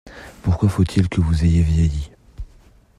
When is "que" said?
1.09-1.21